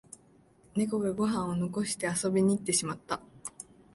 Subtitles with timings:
[0.75, 3.21] ネコがご飯を残して遊びに行ってしまった